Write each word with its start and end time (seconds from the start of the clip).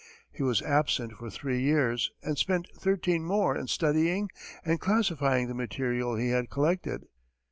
He 0.31 0.41
was 0.41 0.63
absent 0.63 1.13
for 1.13 1.29
three 1.29 1.61
years 1.61 2.09
and 2.23 2.35
spent 2.35 2.67
thirteen 2.75 3.23
more 3.23 3.55
in 3.55 3.67
studying 3.67 4.29
and 4.65 4.79
classifying 4.81 5.47
the 5.47 5.53
material 5.53 6.15
he 6.15 6.29
had 6.29 6.49
collected. 6.49 7.01